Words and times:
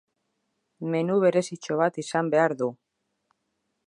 Menu 0.95 1.17
berezitxo 1.25 1.77
bat 1.83 1.99
izan 2.05 2.31
behar 2.35 2.57
du. 2.63 2.71